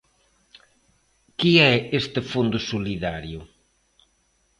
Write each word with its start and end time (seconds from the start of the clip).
¿Que 1.37 1.51
é 1.71 1.73
este 1.99 2.21
fondo 2.31 2.57
solidario? 2.71 3.39